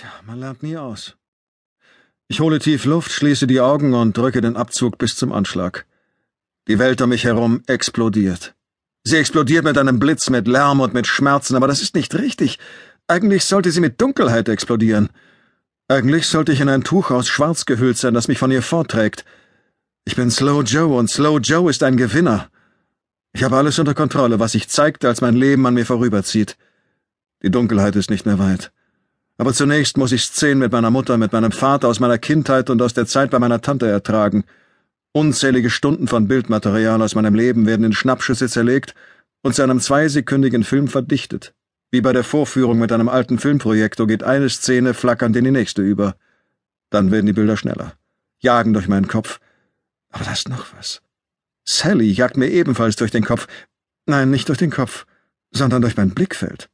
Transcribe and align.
Tja, 0.00 0.08
man 0.26 0.40
lernt 0.40 0.62
nie 0.62 0.78
aus. 0.78 1.14
Ich 2.26 2.40
hole 2.40 2.58
tief 2.58 2.86
Luft, 2.86 3.12
schließe 3.12 3.46
die 3.46 3.60
Augen 3.60 3.92
und 3.92 4.16
drücke 4.16 4.40
den 4.40 4.56
Abzug 4.56 4.96
bis 4.96 5.14
zum 5.14 5.30
Anschlag. 5.30 5.84
Die 6.68 6.78
Welt 6.78 7.02
um 7.02 7.10
mich 7.10 7.24
herum 7.24 7.62
explodiert. 7.66 8.54
Sie 9.04 9.18
explodiert 9.18 9.62
mit 9.62 9.76
einem 9.76 9.98
Blitz, 9.98 10.30
mit 10.30 10.48
Lärm 10.48 10.80
und 10.80 10.94
mit 10.94 11.06
Schmerzen, 11.06 11.54
aber 11.54 11.68
das 11.68 11.82
ist 11.82 11.94
nicht 11.94 12.14
richtig. 12.14 12.58
Eigentlich 13.08 13.44
sollte 13.44 13.70
sie 13.70 13.82
mit 13.82 14.00
Dunkelheit 14.00 14.48
explodieren. 14.48 15.10
Eigentlich 15.86 16.26
sollte 16.28 16.52
ich 16.52 16.62
in 16.62 16.70
ein 16.70 16.82
Tuch 16.82 17.10
aus 17.10 17.28
Schwarz 17.28 17.66
gehüllt 17.66 17.98
sein, 17.98 18.14
das 18.14 18.26
mich 18.26 18.38
von 18.38 18.50
ihr 18.50 18.62
fortträgt. 18.62 19.26
Ich 20.06 20.16
bin 20.16 20.30
Slow 20.30 20.62
Joe 20.62 20.96
und 20.96 21.10
Slow 21.10 21.40
Joe 21.42 21.68
ist 21.68 21.82
ein 21.82 21.98
Gewinner. 21.98 22.48
Ich 23.34 23.42
habe 23.42 23.58
alles 23.58 23.78
unter 23.78 23.92
Kontrolle, 23.92 24.40
was 24.40 24.52
sich 24.52 24.70
zeigt, 24.70 25.04
als 25.04 25.20
mein 25.20 25.34
Leben 25.34 25.66
an 25.66 25.74
mir 25.74 25.84
vorüberzieht. 25.84 26.56
Die 27.42 27.50
Dunkelheit 27.50 27.96
ist 27.96 28.08
nicht 28.08 28.24
mehr 28.24 28.38
weit. 28.38 28.72
Aber 29.40 29.54
zunächst 29.54 29.96
muss 29.96 30.12
ich 30.12 30.24
Szenen 30.24 30.58
mit 30.58 30.70
meiner 30.70 30.90
Mutter, 30.90 31.16
mit 31.16 31.32
meinem 31.32 31.50
Vater 31.50 31.88
aus 31.88 31.98
meiner 31.98 32.18
Kindheit 32.18 32.68
und 32.68 32.82
aus 32.82 32.92
der 32.92 33.06
Zeit 33.06 33.30
bei 33.30 33.38
meiner 33.38 33.62
Tante 33.62 33.88
ertragen. 33.88 34.44
Unzählige 35.12 35.70
Stunden 35.70 36.08
von 36.08 36.28
Bildmaterial 36.28 37.00
aus 37.00 37.14
meinem 37.14 37.34
Leben 37.34 37.64
werden 37.64 37.84
in 37.84 37.94
Schnappschüsse 37.94 38.50
zerlegt 38.50 38.94
und 39.40 39.54
zu 39.54 39.62
einem 39.62 39.80
zweisekündigen 39.80 40.62
Film 40.62 40.88
verdichtet. 40.88 41.54
Wie 41.90 42.02
bei 42.02 42.12
der 42.12 42.22
Vorführung 42.22 42.78
mit 42.78 42.92
einem 42.92 43.08
alten 43.08 43.38
Filmprojektor 43.38 44.06
geht 44.06 44.24
eine 44.24 44.50
Szene 44.50 44.92
flackernd 44.92 45.34
in 45.36 45.44
die 45.44 45.52
nächste 45.52 45.80
über. 45.80 46.16
Dann 46.90 47.10
werden 47.10 47.24
die 47.24 47.32
Bilder 47.32 47.56
schneller, 47.56 47.94
jagen 48.40 48.74
durch 48.74 48.88
meinen 48.88 49.08
Kopf. 49.08 49.40
Aber 50.10 50.26
da 50.26 50.32
ist 50.32 50.50
noch 50.50 50.66
was. 50.76 51.00
Sally 51.64 52.10
jagt 52.10 52.36
mir 52.36 52.48
ebenfalls 52.48 52.96
durch 52.96 53.10
den 53.10 53.24
Kopf. 53.24 53.46
Nein, 54.04 54.30
nicht 54.30 54.50
durch 54.50 54.58
den 54.58 54.70
Kopf, 54.70 55.06
sondern 55.50 55.80
durch 55.80 55.96
mein 55.96 56.10
Blickfeld. 56.10 56.68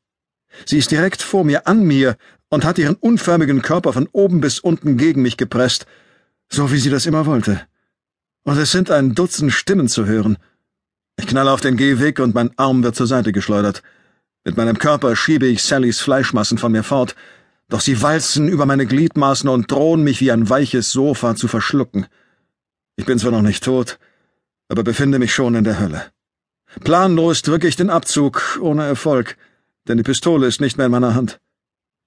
Sie 0.64 0.78
ist 0.78 0.90
direkt 0.90 1.22
vor 1.22 1.44
mir, 1.44 1.66
an 1.66 1.84
mir, 1.84 2.16
und 2.48 2.64
hat 2.64 2.78
ihren 2.78 2.94
unförmigen 2.96 3.62
Körper 3.62 3.92
von 3.92 4.08
oben 4.12 4.40
bis 4.40 4.60
unten 4.60 4.96
gegen 4.96 5.22
mich 5.22 5.36
gepresst, 5.36 5.86
so 6.48 6.72
wie 6.72 6.78
sie 6.78 6.90
das 6.90 7.06
immer 7.06 7.26
wollte. 7.26 7.60
Und 8.44 8.58
es 8.58 8.70
sind 8.70 8.90
ein 8.90 9.14
Dutzend 9.14 9.52
Stimmen 9.52 9.88
zu 9.88 10.06
hören. 10.06 10.38
Ich 11.18 11.26
knalle 11.26 11.50
auf 11.50 11.60
den 11.60 11.76
Gehweg 11.76 12.20
und 12.20 12.34
mein 12.34 12.50
Arm 12.56 12.82
wird 12.84 12.94
zur 12.94 13.06
Seite 13.06 13.32
geschleudert. 13.32 13.82
Mit 14.44 14.56
meinem 14.56 14.78
Körper 14.78 15.16
schiebe 15.16 15.46
ich 15.46 15.62
Sallys 15.62 16.00
Fleischmassen 16.00 16.58
von 16.58 16.70
mir 16.70 16.84
fort, 16.84 17.16
doch 17.68 17.80
sie 17.80 18.00
walzen 18.00 18.48
über 18.48 18.64
meine 18.64 18.86
Gliedmaßen 18.86 19.48
und 19.48 19.70
drohen 19.70 20.04
mich 20.04 20.20
wie 20.20 20.30
ein 20.30 20.48
weiches 20.48 20.92
Sofa 20.92 21.34
zu 21.34 21.48
verschlucken. 21.48 22.06
Ich 22.94 23.06
bin 23.06 23.18
zwar 23.18 23.32
noch 23.32 23.42
nicht 23.42 23.64
tot, 23.64 23.98
aber 24.68 24.84
befinde 24.84 25.18
mich 25.18 25.34
schon 25.34 25.56
in 25.56 25.64
der 25.64 25.80
Hölle. 25.80 26.04
Planlos 26.84 27.42
drücke 27.42 27.66
ich 27.66 27.74
den 27.74 27.90
Abzug, 27.90 28.58
ohne 28.62 28.84
Erfolg, 28.84 29.36
denn 29.88 29.96
die 29.96 30.04
Pistole 30.04 30.46
ist 30.46 30.60
nicht 30.60 30.76
mehr 30.76 30.86
in 30.86 30.92
meiner 30.92 31.14
Hand. 31.14 31.40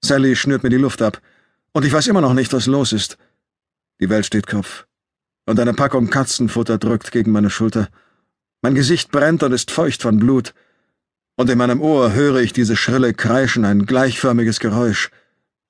Sally 0.02 0.34
schnürt 0.36 0.62
mir 0.62 0.70
die 0.70 0.76
Luft 0.76 1.02
ab, 1.02 1.20
und 1.72 1.84
ich 1.84 1.92
weiß 1.92 2.06
immer 2.08 2.20
noch 2.20 2.34
nicht, 2.34 2.52
was 2.52 2.66
los 2.66 2.92
ist. 2.92 3.18
Die 4.00 4.08
Welt 4.08 4.26
steht 4.26 4.46
Kopf, 4.46 4.86
und 5.46 5.60
eine 5.60 5.74
Packung 5.74 6.10
Katzenfutter 6.10 6.78
drückt 6.78 7.12
gegen 7.12 7.32
meine 7.32 7.50
Schulter. 7.50 7.88
Mein 8.62 8.74
Gesicht 8.74 9.10
brennt 9.10 9.42
und 9.42 9.52
ist 9.52 9.70
feucht 9.70 10.02
von 10.02 10.18
Blut, 10.18 10.54
und 11.36 11.48
in 11.48 11.58
meinem 11.58 11.80
Ohr 11.80 12.12
höre 12.12 12.40
ich 12.40 12.52
diese 12.52 12.76
schrille 12.76 13.14
Kreischen, 13.14 13.64
ein 13.64 13.86
gleichförmiges 13.86 14.60
Geräusch. 14.60 15.10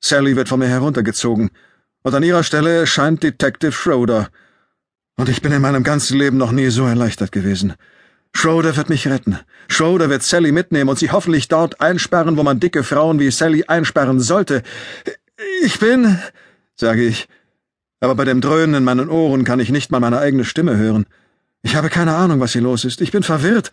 Sally 0.01 0.37
wird 0.37 0.49
von 0.49 0.61
mir 0.61 0.69
heruntergezogen, 0.69 1.51
und 2.03 2.15
an 2.15 2.23
ihrer 2.23 2.43
Stelle 2.43 2.79
erscheint 2.79 3.23
Detective 3.23 3.73
Schroeder, 3.73 4.31
und 5.17 5.29
ich 5.29 5.43
bin 5.43 5.53
in 5.53 5.61
meinem 5.61 5.83
ganzen 5.83 6.17
Leben 6.17 6.39
noch 6.39 6.53
nie 6.53 6.71
so 6.71 6.87
erleichtert 6.87 7.31
gewesen. 7.31 7.75
Schroeder 8.35 8.77
wird 8.77 8.89
mich 8.89 9.07
retten. 9.07 9.39
Schroeder 9.69 10.09
wird 10.09 10.23
Sally 10.23 10.53
mitnehmen 10.53 10.89
und 10.89 10.99
sie 10.99 11.11
hoffentlich 11.11 11.49
dort 11.49 11.81
einsperren, 11.81 12.37
wo 12.37 12.43
man 12.43 12.61
dicke 12.61 12.85
Frauen 12.85 13.19
wie 13.19 13.31
Sally 13.31 13.65
einsperren 13.67 14.21
sollte. 14.21 14.63
Ich 15.63 15.79
bin, 15.79 16.19
sage 16.75 17.05
ich, 17.05 17.29
aber 18.01 18.15
bei 18.15 18.25
dem 18.25 18.41
Dröhnen 18.41 18.75
in 18.75 18.85
meinen 18.85 19.09
Ohren 19.09 19.45
kann 19.45 19.61
ich 19.61 19.71
nicht 19.71 19.91
mal 19.91 20.01
meine 20.01 20.19
eigene 20.19 20.45
Stimme 20.45 20.77
hören. 20.77 21.07
Ich 21.63 21.75
habe 21.75 21.91
keine 21.91 22.15
Ahnung, 22.15 22.41
was 22.41 22.53
hier 22.53 22.63
los 22.63 22.85
ist. 22.85 23.01
Ich 23.01 23.13
bin 23.13 23.23
verwirrt. 23.23 23.73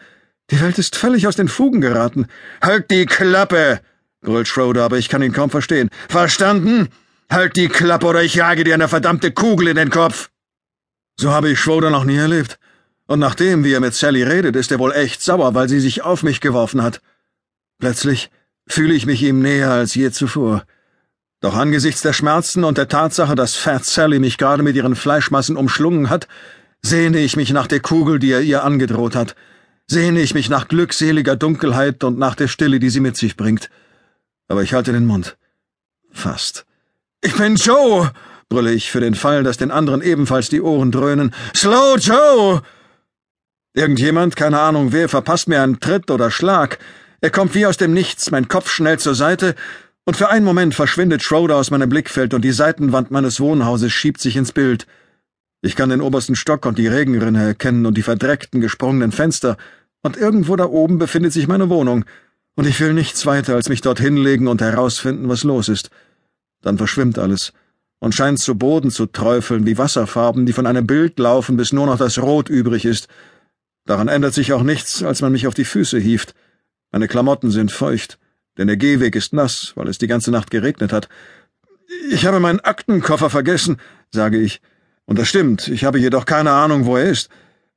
Die 0.52 0.60
Welt 0.62 0.78
ist 0.78 0.96
völlig 0.96 1.28
aus 1.28 1.36
den 1.36 1.48
Fugen 1.48 1.81
geraten. 1.81 2.28
Halt 2.62 2.92
die 2.92 3.06
Klappe! 3.06 3.80
brüllt 4.22 4.48
Schroeder, 4.48 4.84
aber 4.84 4.98
ich 4.98 5.08
kann 5.08 5.22
ihn 5.22 5.31
kaum 5.31 5.50
verstehen. 5.50 5.90
Verstanden? 6.10 6.90
Halt 7.30 7.56
die 7.56 7.68
Klappe 7.70 8.08
oder 8.08 8.24
ich 8.24 8.36
jage 8.36 8.64
dir 8.64 8.74
eine 8.74 8.88
verdammte 8.88 9.31
Kugel 9.31 9.70
in 9.70 9.76
den 9.76 9.90
Kopf! 9.90 10.30
So 11.20 11.31
habe 11.31 11.50
ich 11.50 11.60
Schroeder 11.60 11.90
noch 11.90 12.04
nie 12.04 12.18
erlebt. 12.18 12.60
Und 13.07 13.19
nachdem, 13.19 13.63
wie 13.63 13.73
er 13.73 13.79
mit 13.79 13.94
Sally 13.94 14.23
redet, 14.23 14.56
ist 14.56 14.72
er 14.72 14.79
wohl 14.79 14.91
echt 14.91 15.22
sauer, 15.22 15.56
weil 15.56 15.69
sie 15.69 15.79
sich 15.79 16.03
auf 16.03 16.23
mich 16.23 16.41
geworfen 16.41 16.84
hat. 16.84 17.01
Plötzlich 17.79 18.29
fühle 18.68 18.94
ich 18.94 19.06
mich 19.06 19.23
ihm 19.23 19.41
näher 19.41 19.72
als 19.72 19.95
je 19.95 20.12
zuvor. 20.12 20.63
Doch 21.40 21.56
angesichts 21.56 22.01
der 22.01 22.13
Schmerzen 22.13 22.63
und 22.63 22.78
der 22.78 22.90
Tatsache, 22.90 23.35
dass 23.35 23.56
Fat 23.56 23.85
Sally 23.85 24.19
mich 24.19 24.38
gerade 24.38 24.63
mit 24.63 24.75
ihren 24.75 24.95
Fleischmassen 24.95 25.56
umschlungen 25.56 26.09
hat, 26.09 26.28
sehne 26.81 27.19
ich 27.19 27.38
mich 27.38 27.51
nach 27.51 27.68
der 27.68 27.79
Kugel, 27.79 28.19
die 28.19 28.31
er 28.31 28.41
ihr 28.41 28.63
angedroht 28.63 29.16
hat, 29.16 29.35
sehne 29.88 30.19
ich 30.19 30.34
mich 30.34 30.50
nach 30.50 30.68
glückseliger 30.68 31.35
Dunkelheit 31.35 32.03
und 32.03 32.18
nach 32.18 32.35
der 32.35 32.47
Stille, 32.47 32.79
die 32.79 32.89
sie 32.89 33.00
mit 33.00 33.16
sich 33.16 33.38
bringt. 33.38 33.69
Aber 34.50 34.63
ich 34.63 34.74
halte 34.74 34.91
den 34.91 35.06
Mund. 35.06 35.38
Fast. 36.12 36.66
Ich 37.22 37.35
bin 37.35 37.56
Joe! 37.56 38.12
brülle 38.50 38.72
ich 38.72 38.91
für 38.91 39.01
den 39.01 39.16
Fall, 39.16 39.44
dass 39.44 39.57
den 39.57 39.72
anderen 39.72 40.01
ebenfalls 40.01 40.50
die 40.50 40.62
Ohren 40.62 40.91
dröhnen. 40.91 41.34
Slow 41.56 41.97
Joe! 41.97 42.62
Irgendjemand, 43.78 44.36
keine 44.36 44.60
Ahnung 44.60 44.92
wer, 44.92 45.08
verpasst 45.08 45.48
mir 45.48 45.62
einen 45.62 45.80
Tritt 45.80 46.10
oder 46.10 46.32
Schlag. 46.32 46.80
Er 47.22 47.30
kommt 47.30 47.54
wie 47.54 47.68
aus 47.68 47.78
dem 47.78 47.94
Nichts, 47.94 48.32
mein 48.32 48.48
Kopf 48.48 48.72
schnell 48.72 48.98
zur 48.98 49.14
Seite, 49.14 49.54
und 50.04 50.18
für 50.18 50.30
einen 50.30 50.46
Moment 50.46 50.74
verschwindet 50.74 51.22
Schroeder 51.22 51.58
aus 51.58 51.70
meinem 51.70 51.88
Blickfeld 51.88 52.34
und 52.34 52.42
die 52.42 52.54
Seitenwand 52.54 53.12
meines 53.12 53.40
Wohnhauses 53.40 53.92
schiebt 53.92 54.20
sich 54.20 54.36
ins 54.36 54.52
Bild. 54.52 54.88
Ich 55.62 55.76
kann 55.76 55.92
den 55.92 56.02
obersten 56.02 56.36
Stock 56.36 56.66
und 56.66 56.80
die 56.80 56.88
Regenrinne 56.88 57.44
erkennen 57.44 57.86
und 57.86 57.96
die 57.96 58.02
verdreckten, 58.02 58.62
gesprungenen 58.62 59.12
Fenster, 59.12 59.58
und 60.02 60.18
irgendwo 60.18 60.56
da 60.56 60.66
oben 60.66 60.98
befindet 60.98 61.34
sich 61.34 61.48
meine 61.48 61.70
Wohnung, 61.70 62.04
und 62.56 62.66
ich 62.66 62.80
will 62.80 62.96
nichts 62.96 63.28
weiter 63.28 63.54
als 63.54 63.70
mich 63.70 63.82
dort 63.82 64.00
hinlegen 64.00 64.48
und 64.48 64.60
herausfinden, 64.60 65.30
was 65.30 65.44
los 65.44 65.70
ist. 65.70 65.92
Dann 66.64 66.80
verschwimmt 66.80 67.20
alles 67.20 67.54
und 68.00 68.16
scheint 68.16 68.40
zu 68.40 68.56
Boden 68.56 68.90
zu 68.90 69.06
träufeln 69.06 69.68
wie 69.68 69.78
Wasserfarben, 69.78 70.48
die 70.48 70.54
von 70.54 70.66
einem 70.66 70.88
Bild 70.88 71.20
laufen, 71.20 71.58
bis 71.58 71.74
nur 71.74 71.86
noch 71.86 72.00
das 72.00 72.18
Rot 72.18 72.50
übrig 72.50 72.84
ist, 72.84 73.08
Daran 73.88 74.09
ändert 74.09 74.34
sich 74.34 74.52
auch 74.52 74.64
nichts, 74.64 75.02
als 75.02 75.22
man 75.22 75.31
mich 75.31 75.48
auf 75.48 75.53
die 75.53 75.66
Füße 75.66 75.98
hieft. 75.98 76.36
Meine 76.92 77.08
Klamotten 77.08 77.52
sind 77.52 77.72
feucht, 77.72 78.20
denn 78.58 78.68
der 78.68 78.75
Gehweg 78.75 79.16
ist 79.16 79.31
nass, 79.31 79.72
weil 79.75 79.88
es 79.88 79.98
die 79.98 80.08
ganze 80.08 80.30
Nacht 80.30 80.52
geregnet 80.52 80.92
hat. 80.92 81.08
Ich 82.12 82.25
habe 82.25 82.42
meinen 82.42 82.59
Aktenkoffer 82.59 83.30
vergessen, 83.30 83.78
sage 84.12 84.40
ich. 84.40 84.62
Und 85.06 85.18
das 85.18 85.30
stimmt, 85.30 85.70
ich 85.70 85.86
habe 85.86 86.00
jedoch 86.00 86.25
keine 86.25 86.52
Ahnung, 86.52 86.86
wo 86.86 86.98
er 86.98 87.06
ist. 87.06 87.30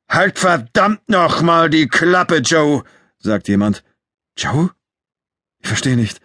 Halt 0.08 0.40
verdammt 0.40 1.08
noch 1.08 1.42
mal 1.42 1.70
die 1.70 1.86
Klappe, 1.86 2.38
Joe, 2.38 2.82
sagt 3.20 3.46
jemand. 3.46 3.84
Joe? 4.36 4.70
Ich 5.60 5.68
verstehe 5.68 5.96
nicht. 5.96 6.20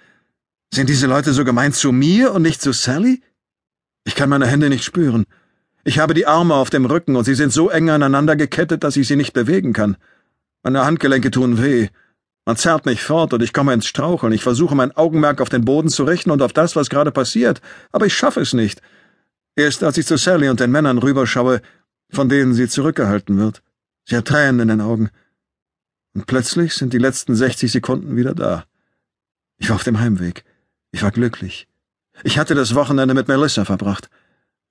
Sind 0.73 0.89
diese 0.89 1.05
Leute 1.05 1.31
so 1.31 1.45
gemein 1.45 1.73
zu 1.73 1.91
mir 1.91 2.33
und 2.33 2.41
nicht 2.41 2.59
zu 2.59 2.71
Sally? 2.71 3.21
Ich 4.03 4.15
kann 4.15 4.29
meine 4.29 4.47
Hände 4.47 4.69
nicht 4.69 4.83
spüren. 4.83 5.25
Ich 5.87 5.99
habe 5.99 6.15
die 6.15 6.25
Arme 6.25 6.55
auf 6.55 6.71
dem 6.71 6.85
Rücken 6.85 7.15
und 7.15 7.25
sie 7.25 7.35
sind 7.35 7.53
so 7.53 7.69
eng 7.69 7.91
aneinander 7.91 8.35
gekettet, 8.35 8.83
dass 8.83 8.97
ich 8.97 9.07
sie 9.07 9.15
nicht 9.15 9.33
bewegen 9.33 9.71
kann. 9.71 9.97
Meine 10.63 10.83
Handgelenke 10.83 11.29
tun 11.29 11.61
weh. 11.61 11.89
Man 12.43 12.57
zerrt 12.57 12.87
mich 12.87 13.03
fort 13.03 13.33
und 13.33 13.43
ich 13.43 13.53
komme 13.53 13.71
ins 13.71 13.85
Straucheln. 13.85 14.33
Ich 14.33 14.41
versuche 14.41 14.73
mein 14.73 14.97
Augenmerk 14.97 15.41
auf 15.41 15.49
den 15.49 15.63
Boden 15.63 15.89
zu 15.89 16.03
richten 16.03 16.31
und 16.31 16.41
auf 16.41 16.53
das, 16.53 16.75
was 16.75 16.89
gerade 16.89 17.11
passiert, 17.11 17.61
aber 17.91 18.07
ich 18.07 18.15
schaffe 18.15 18.41
es 18.41 18.53
nicht. 18.53 18.81
Erst 19.55 19.83
als 19.83 19.99
ich 19.99 20.07
zu 20.07 20.17
Sally 20.17 20.49
und 20.49 20.59
den 20.59 20.71
Männern 20.71 20.97
rüberschaue, 20.97 21.61
von 22.09 22.29
denen 22.29 22.55
sie 22.55 22.67
zurückgehalten 22.67 23.37
wird. 23.37 23.61
Sie 24.05 24.17
hat 24.17 24.25
Tränen 24.25 24.61
in 24.61 24.67
den 24.69 24.81
Augen. 24.81 25.11
Und 26.15 26.25
plötzlich 26.25 26.73
sind 26.73 26.93
die 26.93 26.97
letzten 26.97 27.35
60 27.35 27.71
Sekunden 27.71 28.15
wieder 28.15 28.33
da. 28.33 28.65
Ich 29.59 29.69
war 29.69 29.75
auf 29.75 29.83
dem 29.83 29.99
Heimweg. 29.99 30.45
Ich 30.91 31.03
war 31.03 31.11
glücklich. 31.11 31.67
Ich 32.23 32.39
hatte 32.39 32.55
das 32.55 32.73
Wochenende 32.73 33.13
mit 33.13 33.27
Melissa 33.27 33.65
verbracht. 33.65 34.09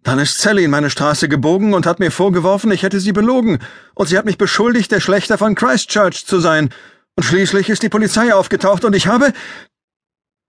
Dann 0.05 0.19
ist 0.19 0.39
Sally 0.39 0.65
in 0.65 0.71
meine 0.71 0.91
Straße 0.91 1.31
gebogen 1.31 1.73
und 1.73 1.87
hat 1.87 1.99
mir 1.99 2.11
vorgeworfen, 2.11 2.71
ich 2.71 2.83
hätte 2.83 3.01
sie 3.01 3.13
belogen, 3.13 3.59
und 3.95 4.07
sie 4.07 4.19
hat 4.19 4.27
mich 4.27 4.37
beschuldigt, 4.37 4.93
der 4.93 5.01
Schlechter 5.01 5.39
von 5.39 5.55
Christchurch 5.55 6.27
zu 6.27 6.41
sein. 6.41 6.69
Und 7.17 7.23
schließlich 7.25 7.71
ist 7.71 7.83
die 7.83 7.89
Polizei 7.89 8.35
aufgetaucht 8.35 8.85
und 8.85 8.95
ich 8.95 9.07
habe. 9.07 9.33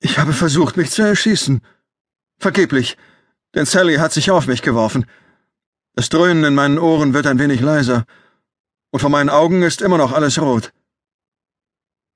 Ich 0.02 0.20
habe 0.20 0.34
versucht, 0.34 0.76
mich 0.76 0.92
zu 0.92 1.04
erschießen. 1.04 1.62
Vergeblich, 2.38 2.98
denn 3.56 3.66
Sally 3.66 3.96
hat 3.96 4.12
sich 4.12 4.30
auf 4.30 4.46
mich 4.46 4.62
geworfen. 4.62 5.06
Das 5.94 6.10
Dröhnen 6.10 6.44
in 6.44 6.54
meinen 6.54 6.78
Ohren 6.78 7.14
wird 7.14 7.26
ein 7.26 7.40
wenig 7.40 7.62
leiser, 7.62 8.04
und 8.92 9.00
vor 9.00 9.10
meinen 9.10 9.30
Augen 9.30 9.64
ist 9.64 9.82
immer 9.82 9.98
noch 9.98 10.12
alles 10.12 10.38
rot. 10.42 10.74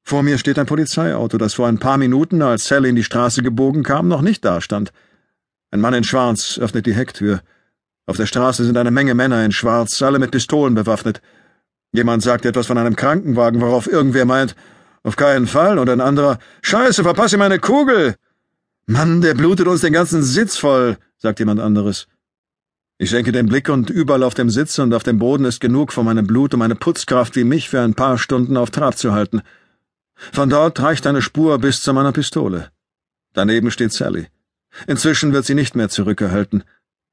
Vor 0.04 0.24
mir 0.24 0.38
steht 0.40 0.60
ein 0.60 0.66
Polizeiauto, 0.66 1.38
das 1.38 1.54
vor 1.54 1.68
ein 1.68 1.80
paar 1.80 1.98
Minuten, 1.98 2.42
als 2.42 2.68
Sally 2.68 2.90
in 2.90 2.96
die 2.98 3.04
Straße 3.04 3.44
gebogen 3.44 3.84
kam, 3.84 4.10
noch 4.10 4.22
nicht 4.22 4.44
dastand. 4.44 4.92
Ein 5.72 5.82
Mann 5.82 5.94
in 5.94 6.04
Schwarz 6.04 6.58
öffnet 6.58 6.86
die 6.86 6.96
Hecktür. 6.96 7.42
Auf 8.08 8.18
der 8.18 8.26
Straße 8.26 8.66
sind 8.66 8.78
eine 8.78 8.92
Menge 8.92 9.14
Männer 9.14 9.46
in 9.46 9.52
Schwarz, 9.52 10.02
alle 10.02 10.18
mit 10.18 10.32
Pistolen 10.32 10.74
bewaffnet. 10.74 11.22
Jemand 11.92 12.24
sagt 12.24 12.46
etwas 12.46 12.68
von 12.68 12.78
einem 12.78 12.96
Krankenwagen, 12.96 13.62
worauf 13.62 13.86
irgendwer 13.86 14.26
meint, 14.26 14.56
auf 15.04 15.16
keinen 15.16 15.48
Fall, 15.48 15.80
und 15.80 15.90
ein 15.90 16.02
anderer, 16.02 16.40
Scheiße, 16.62 17.04
verpasse 17.04 17.38
meine 17.38 17.60
Kugel! 17.60 18.16
Mann, 18.88 19.22
der 19.22 19.36
blutet 19.36 19.68
uns 19.68 19.82
den 19.82 19.94
ganzen 19.94 20.24
Sitz 20.24 20.58
voll, 20.58 20.98
sagt 21.18 21.40
jemand 21.40 21.60
anderes. 21.60 22.08
Ich 22.98 23.12
senke 23.12 23.32
den 23.32 23.46
Blick 23.46 23.70
und 23.70 23.90
überall 23.90 24.24
auf 24.24 24.34
dem 24.34 24.50
Sitz 24.50 24.78
und 24.80 24.94
auf 24.94 25.04
dem 25.04 25.20
Boden 25.20 25.46
ist 25.46 25.62
genug 25.62 25.94
von 25.94 26.06
meinem 26.06 26.28
Blut, 26.28 26.54
um 26.54 26.62
eine 26.64 26.76
Putzkraft 26.76 27.36
wie 27.36 27.44
mich 27.44 27.70
für 27.70 27.82
ein 27.82 27.94
paar 27.94 28.18
Stunden 28.18 28.58
auf 28.58 28.72
Trab 28.72 28.98
zu 28.98 29.14
halten. 29.14 29.42
Von 30.16 30.50
dort 30.50 30.82
reicht 30.82 31.08
eine 31.08 31.22
Spur 31.22 31.60
bis 31.60 31.82
zu 31.82 31.94
meiner 31.94 32.12
Pistole. 32.12 32.72
Daneben 33.34 33.72
steht 33.72 33.94
Sally. 33.94 34.28
Inzwischen 34.88 35.34
wird 35.34 35.46
sie 35.46 35.56
nicht 35.56 35.76
mehr 35.76 35.90
zurückgehalten. 35.90 36.64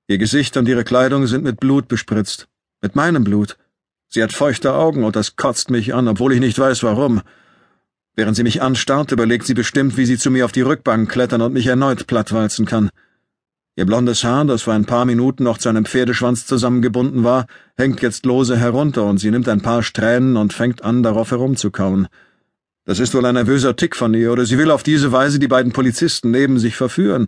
Ihr 0.08 0.19
Gesicht 0.19 0.56
und 0.56 0.69
ihre 0.69 0.85
Kleidung 0.85 1.26
sind 1.26 1.44
mit 1.44 1.58
Blut 1.58 1.88
bespritzt. 1.88 2.49
Mit 2.81 2.94
meinem 2.94 3.25
Blut. 3.25 3.56
Sie 4.08 4.23
hat 4.23 4.32
feuchte 4.32 4.75
Augen 4.75 5.05
und 5.05 5.17
das 5.17 5.37
kotzt 5.37 5.70
mich 5.70 5.94
an, 5.94 6.08
obwohl 6.08 6.32
ich 6.32 6.41
nicht 6.41 6.58
weiß 6.58 6.82
warum. 6.82 7.23
Während 8.14 8.37
sie 8.37 8.44
mich 8.44 8.62
anstarrt, 8.62 9.12
überlegt 9.12 9.47
sie 9.47 9.55
bestimmt, 9.55 9.97
wie 9.97 10.06
sie 10.06 10.17
zu 10.17 10.31
mir 10.31 10.44
auf 10.44 10.53
die 10.53 10.62
Rückbank 10.62 11.11
klettern 11.11 11.43
und 11.43 11.53
mich 11.53 11.67
erneut 11.67 12.06
plattwalzen 12.06 12.67
kann. 12.67 12.91
Ihr 13.79 13.85
blondes 13.85 14.25
Haar, 14.25 14.47
das 14.47 14.62
vor 14.62 14.73
ein 14.73 14.87
paar 14.87 15.05
Minuten 15.05 15.44
noch 15.44 15.59
zu 15.59 15.69
einem 15.69 15.85
Pferdeschwanz 15.85 16.47
zusammengebunden 16.47 17.25
war, 17.25 17.47
hängt 17.76 18.00
jetzt 18.00 18.25
lose 18.25 18.56
herunter 18.56 19.05
und 19.05 19.19
sie 19.19 19.31
nimmt 19.31 19.50
ein 19.50 19.61
paar 19.61 19.82
Strähnen 19.82 20.38
und 20.38 20.55
fängt 20.55 20.82
an, 20.82 21.02
darauf 21.02 21.31
herumzukauen. 21.31 22.09
Das 22.87 23.00
ist 23.00 23.15
wohl 23.15 23.27
ein 23.27 23.35
nervöser 23.35 23.75
Tick 23.75 23.97
von 23.97 24.15
ihr, 24.15 24.33
oder 24.33 24.47
sie 24.47 24.59
will 24.59 24.71
auf 24.71 24.85
diese 24.85 25.11
Weise 25.11 25.41
die 25.41 25.49
beiden 25.49 25.73
Polizisten 25.73 26.31
neben 26.31 26.59
sich 26.61 26.77
verführen. 26.77 27.27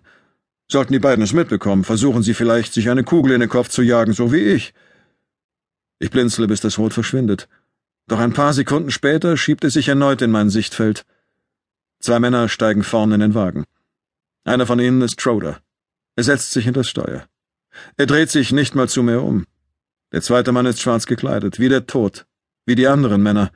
Sollten 0.71 0.93
die 0.93 1.01
beiden 1.01 1.23
es 1.23 1.33
mitbekommen, 1.33 1.83
versuchen 1.83 2.23
sie 2.23 2.33
vielleicht, 2.33 2.73
sich 2.73 2.89
eine 2.89 3.03
Kugel 3.03 3.33
in 3.33 3.41
den 3.41 3.49
Kopf 3.49 3.69
zu 3.69 3.83
jagen, 3.83 4.13
so 4.13 4.33
wie 4.33 4.43
ich. 4.43 4.73
Ich 5.99 6.11
blinzle, 6.11 6.47
bis 6.47 6.61
das 6.61 6.79
Rot 6.79 6.95
verschwindet. 6.95 7.49
Doch 8.07 8.21
ein 8.21 8.33
paar 8.33 8.53
Sekunden 8.55 8.93
später 8.93 9.37
schiebt 9.37 9.65
es 9.65 9.73
sich 9.73 9.89
erneut 9.89 10.23
in 10.23 10.31
mein 10.31 10.49
Sichtfeld. 10.49 11.05
Zwei 11.99 12.21
Männer 12.21 12.49
steigen 12.49 12.85
vorn 12.85 13.11
in 13.11 13.21
den 13.21 13.35
Wagen. 13.35 13.65
Einer 14.45 14.67
von 14.67 14.79
ihnen 14.79 15.03
ist 15.03 15.21
Schroeder. 15.21 15.59
Er 16.15 16.23
setzt 16.23 16.53
sich 16.53 16.67
hinter 16.67 16.81
das 16.81 16.89
Steuer. 16.89 17.27
Er 17.97 18.07
dreht 18.07 18.31
sich 18.31 18.53
nicht 18.53 18.77
mal 18.77 18.89
zu 18.89 19.03
mir 19.03 19.23
um. 19.23 19.45
Der 20.13 20.23
zweite 20.23 20.53
Mann 20.53 20.67
ist 20.67 20.81
schwarz 20.81 21.07
gekleidet, 21.07 21.59
wie 21.59 21.69
der 21.69 21.87
Tod, 21.87 22.27
wie 22.65 22.77
die 22.77 22.87
anderen 22.87 23.23
Männer. 23.23 23.51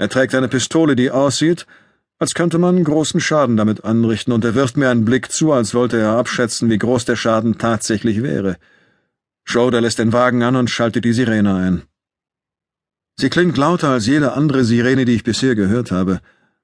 Er 0.00 0.08
trägt 0.08 0.34
eine 0.34 0.48
Pistole, 0.48 0.96
die 0.96 1.10
aussieht, 1.10 1.66
als 2.18 2.32
könnte 2.32 2.56
man 2.56 2.82
großen 2.82 3.20
Schaden 3.20 3.58
damit 3.58 3.84
anrichten, 3.84 4.32
und 4.32 4.42
er 4.46 4.54
wirft 4.54 4.78
mir 4.78 4.88
einen 4.88 5.04
Blick 5.04 5.30
zu, 5.30 5.52
als 5.52 5.74
wollte 5.74 5.98
er 5.98 6.16
abschätzen, 6.16 6.70
wie 6.70 6.78
groß 6.78 7.04
der 7.04 7.16
Schaden 7.16 7.58
tatsächlich 7.58 8.22
wäre. 8.22 8.56
Schroeder 9.44 9.82
lässt 9.82 9.98
den 9.98 10.14
Wagen 10.14 10.42
an 10.42 10.56
und 10.56 10.70
schaltet 10.70 11.04
die 11.04 11.12
Sirene 11.12 11.54
ein. 11.54 11.82
Sie 13.18 13.28
klingt 13.28 13.58
lauter 13.58 13.90
als 13.90 14.06
jede 14.06 14.32
andere 14.32 14.64
Sirene, 14.64 15.04
die 15.04 15.16
ich 15.16 15.22
bisher 15.22 15.54
gehört 15.54 15.90
habe, 15.90 16.22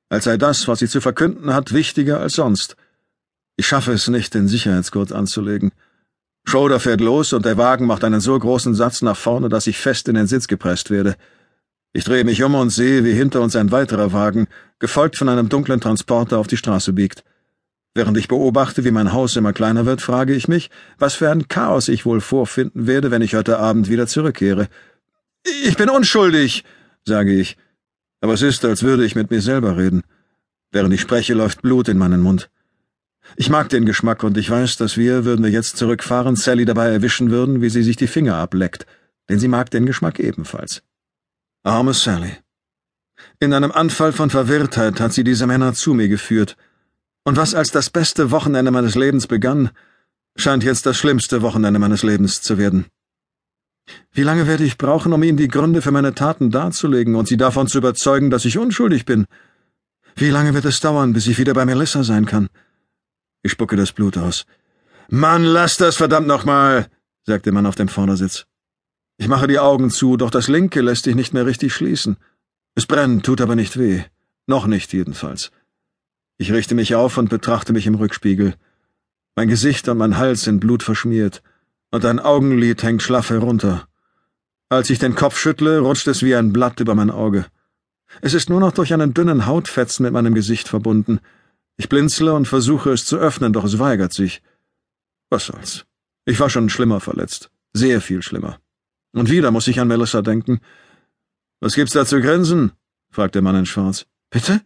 als 0.08 0.24
sei 0.24 0.38
das, 0.38 0.66
was 0.66 0.78
sie 0.78 0.88
zu 0.88 1.02
verkünden 1.02 1.52
hat, 1.52 1.74
wichtiger 1.74 2.20
als 2.20 2.36
sonst. 2.36 2.74
Ich 3.56 3.66
schaffe 3.66 3.92
es 3.92 4.08
nicht, 4.08 4.32
den 4.32 4.48
Sicherheitsgurt 4.48 5.12
anzulegen. 5.12 5.72
Schroeder 6.46 6.80
fährt 6.80 7.02
los 7.02 7.34
und 7.34 7.44
der 7.44 7.58
Wagen 7.58 7.84
macht 7.84 8.02
einen 8.02 8.20
so 8.20 8.38
großen 8.38 8.74
Satz 8.74 9.02
nach 9.02 9.18
vorne, 9.18 9.50
dass 9.50 9.66
ich 9.66 9.76
fest 9.76 10.08
in 10.08 10.14
den 10.14 10.26
Sitz 10.26 10.48
gepresst 10.48 10.88
werde. 10.88 11.16
Ich 11.92 12.04
drehe 12.04 12.24
mich 12.24 12.42
um 12.42 12.54
und 12.54 12.70
sehe, 12.70 13.04
wie 13.04 13.12
hinter 13.12 13.40
uns 13.40 13.56
ein 13.56 13.70
weiterer 13.70 14.12
Wagen, 14.12 14.48
gefolgt 14.78 15.16
von 15.16 15.28
einem 15.28 15.48
dunklen 15.48 15.80
Transporter, 15.80 16.38
auf 16.38 16.46
die 16.46 16.56
Straße 16.56 16.92
biegt. 16.92 17.24
Während 17.94 18.18
ich 18.18 18.28
beobachte, 18.28 18.84
wie 18.84 18.90
mein 18.90 19.14
Haus 19.14 19.36
immer 19.36 19.54
kleiner 19.54 19.86
wird, 19.86 20.02
frage 20.02 20.34
ich 20.34 20.48
mich, 20.48 20.68
was 20.98 21.14
für 21.14 21.30
ein 21.30 21.48
Chaos 21.48 21.88
ich 21.88 22.04
wohl 22.04 22.20
vorfinden 22.20 22.86
werde, 22.86 23.10
wenn 23.10 23.22
ich 23.22 23.34
heute 23.34 23.58
Abend 23.58 23.88
wieder 23.88 24.06
zurückkehre. 24.06 24.68
Ich 25.64 25.78
bin 25.78 25.88
unschuldig, 25.88 26.64
sage 27.06 27.32
ich. 27.32 27.56
Aber 28.20 28.34
es 28.34 28.42
ist, 28.42 28.64
als 28.66 28.82
würde 28.82 29.06
ich 29.06 29.14
mit 29.14 29.30
mir 29.30 29.40
selber 29.40 29.78
reden. 29.78 30.02
Während 30.72 30.92
ich 30.92 31.00
spreche, 31.00 31.32
läuft 31.32 31.62
Blut 31.62 31.88
in 31.88 31.96
meinen 31.96 32.20
Mund. 32.20 32.50
Ich 33.36 33.48
mag 33.48 33.70
den 33.70 33.86
Geschmack 33.86 34.22
und 34.22 34.36
ich 34.36 34.50
weiß, 34.50 34.76
dass 34.76 34.96
wir, 34.96 35.24
würden 35.24 35.44
wir 35.44 35.50
jetzt 35.50 35.78
zurückfahren, 35.78 36.36
Sally 36.36 36.64
dabei 36.64 36.90
erwischen 36.90 37.30
würden, 37.30 37.62
wie 37.62 37.70
sie 37.70 37.82
sich 37.82 37.96
die 37.96 38.06
Finger 38.06 38.36
ableckt, 38.36 38.86
denn 39.28 39.38
sie 39.38 39.48
mag 39.48 39.70
den 39.70 39.86
Geschmack 39.86 40.20
ebenfalls. 40.20 40.82
Arme 41.66 41.94
Sally. 41.94 42.36
In 43.40 43.52
einem 43.52 43.72
Anfall 43.72 44.12
von 44.12 44.30
Verwirrtheit 44.30 45.00
hat 45.00 45.12
sie 45.12 45.24
diese 45.24 45.48
Männer 45.48 45.74
zu 45.74 45.94
mir 45.94 46.06
geführt, 46.08 46.56
und 47.24 47.36
was 47.36 47.56
als 47.56 47.72
das 47.72 47.90
beste 47.90 48.30
Wochenende 48.30 48.70
meines 48.70 48.94
Lebens 48.94 49.26
begann, 49.26 49.70
scheint 50.36 50.62
jetzt 50.62 50.86
das 50.86 50.96
schlimmste 50.96 51.42
Wochenende 51.42 51.80
meines 51.80 52.04
Lebens 52.04 52.40
zu 52.40 52.56
werden. 52.56 52.86
Wie 54.12 54.22
lange 54.22 54.46
werde 54.46 54.62
ich 54.62 54.78
brauchen, 54.78 55.12
um 55.12 55.22
Ihnen 55.24 55.36
die 55.36 55.48
Gründe 55.48 55.82
für 55.82 55.90
meine 55.90 56.14
Taten 56.14 56.52
darzulegen 56.52 57.16
und 57.16 57.26
Sie 57.26 57.36
davon 57.36 57.66
zu 57.66 57.78
überzeugen, 57.78 58.30
dass 58.30 58.44
ich 58.44 58.58
unschuldig 58.58 59.04
bin? 59.04 59.26
Wie 60.14 60.30
lange 60.30 60.54
wird 60.54 60.66
es 60.66 60.78
dauern, 60.78 61.14
bis 61.14 61.26
ich 61.26 61.38
wieder 61.38 61.54
bei 61.54 61.66
Melissa 61.66 62.04
sein 62.04 62.26
kann? 62.26 62.48
Ich 63.42 63.50
spucke 63.50 63.74
das 63.74 63.90
Blut 63.90 64.16
aus. 64.16 64.44
Mann, 65.08 65.42
lass 65.42 65.78
das 65.78 65.96
verdammt 65.96 66.28
nochmal, 66.28 66.86
sagt 67.24 67.44
der 67.44 67.52
Mann 67.52 67.66
auf 67.66 67.74
dem 67.74 67.88
Vordersitz. 67.88 68.46
Ich 69.18 69.28
mache 69.28 69.46
die 69.46 69.58
Augen 69.58 69.90
zu, 69.90 70.16
doch 70.16 70.30
das 70.30 70.48
linke 70.48 70.80
lässt 70.80 71.04
sich 71.04 71.14
nicht 71.14 71.32
mehr 71.32 71.46
richtig 71.46 71.74
schließen. 71.74 72.16
Es 72.74 72.86
brennt, 72.86 73.24
tut 73.24 73.40
aber 73.40 73.56
nicht 73.56 73.78
weh. 73.78 74.02
Noch 74.46 74.66
nicht 74.66 74.92
jedenfalls. 74.92 75.50
Ich 76.38 76.52
richte 76.52 76.74
mich 76.74 76.94
auf 76.94 77.16
und 77.16 77.30
betrachte 77.30 77.72
mich 77.72 77.86
im 77.86 77.94
Rückspiegel. 77.94 78.54
Mein 79.34 79.48
Gesicht 79.48 79.88
und 79.88 79.98
mein 79.98 80.18
Hals 80.18 80.42
sind 80.42 80.60
blutverschmiert, 80.60 81.42
und 81.90 82.04
ein 82.04 82.20
Augenlid 82.20 82.82
hängt 82.82 83.02
schlaff 83.02 83.30
herunter. 83.30 83.88
Als 84.68 84.90
ich 84.90 84.98
den 84.98 85.14
Kopf 85.14 85.38
schüttle, 85.38 85.78
rutscht 85.80 86.08
es 86.08 86.22
wie 86.22 86.34
ein 86.34 86.52
Blatt 86.52 86.80
über 86.80 86.94
mein 86.94 87.10
Auge. 87.10 87.46
Es 88.20 88.34
ist 88.34 88.50
nur 88.50 88.60
noch 88.60 88.72
durch 88.72 88.92
einen 88.92 89.14
dünnen 89.14 89.46
Hautfetzen 89.46 90.04
mit 90.04 90.12
meinem 90.12 90.34
Gesicht 90.34 90.68
verbunden, 90.68 91.20
ich 91.78 91.88
blinzle 91.88 92.32
und 92.32 92.48
versuche 92.48 92.90
es 92.90 93.04
zu 93.04 93.18
öffnen, 93.18 93.52
doch 93.52 93.64
es 93.64 93.78
weigert 93.78 94.12
sich. 94.12 94.42
Was 95.28 95.46
soll's? 95.46 95.84
Ich 96.24 96.40
war 96.40 96.48
schon 96.48 96.70
schlimmer 96.70 97.00
verletzt. 97.00 97.50
Sehr 97.74 98.00
viel 98.00 98.22
schlimmer. 98.22 98.58
Und 99.12 99.30
wieder 99.30 99.50
muss 99.50 99.68
ich 99.68 99.80
an 99.80 99.88
Melissa 99.88 100.22
denken. 100.22 100.60
Was 101.60 101.74
gibt's 101.74 101.92
da 101.92 102.04
zu 102.04 102.20
grinsen? 102.20 102.72
fragt 103.10 103.34
der 103.34 103.42
Mann 103.42 103.56
in 103.56 103.66
Schwarz. 103.66 104.06
Bitte? 104.30 104.60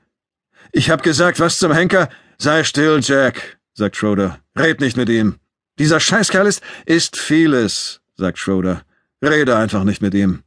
Ich 0.72 0.90
hab 0.90 1.02
gesagt, 1.02 1.40
was 1.40 1.58
zum 1.58 1.72
Henker? 1.72 2.08
Sei 2.38 2.64
still, 2.64 3.00
Jack, 3.02 3.58
sagt 3.75 3.96
Schroeder. 3.96 4.40
Red 4.56 4.81
nicht 4.81 4.96
mit 4.96 5.08
ihm. 5.08 5.37
Dieser 5.78 6.00
Scheißkerl 6.00 6.46
ist, 6.46 6.62
ist 6.87 7.16
vieles, 7.16 8.00
sagt 8.16 8.38
Schroeder. 8.38 8.82
Rede 9.22 9.56
einfach 9.56 9.84
nicht 9.84 10.02
mit 10.02 10.14
ihm. 10.14 10.42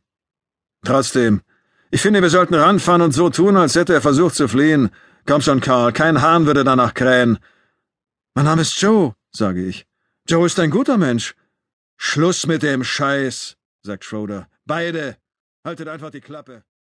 Trotzdem, 0.84 1.42
ich 1.92 2.02
finde, 2.02 2.22
wir 2.22 2.30
sollten 2.30 2.56
ranfahren 2.56 3.02
und 3.02 3.14
so 3.14 3.30
tun, 3.30 3.56
als 3.56 3.76
hätte 3.76 3.94
er 3.94 4.02
versucht 4.02 4.36
zu 4.36 4.48
fliehen. 4.48 4.90
Komm 5.26 5.42
schon, 5.42 5.62
Karl, 5.62 5.94
kein 5.94 6.22
Hahn 6.22 6.46
würde 6.46 6.64
danach 6.64 6.94
krähen. 6.94 7.38
Mein 8.34 8.46
Name 8.46 8.64
ist 8.64 8.82
Joe, 8.82 9.14
sage 9.32 9.64
ich. 9.66 9.86
Joe 10.28 10.46
ist 10.46 10.60
ein 10.60 10.72
guter 10.72 10.98
Mensch. 10.98 11.36
Schluss 11.98 12.48
mit 12.48 12.64
dem 12.64 12.84
Scheiß, 12.84 13.56
sagt 13.86 14.06
Schroeder. 14.06 14.50
Beide. 14.66 15.18
Haltet 15.66 15.88
einfach 15.88 16.10
die 16.10 16.22
Klappe. 16.22 16.64